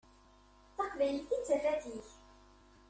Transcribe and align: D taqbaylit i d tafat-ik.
D 0.69 0.71
taqbaylit 0.75 1.29
i 1.35 1.37
d 1.41 1.45
tafat-ik. 1.47 2.07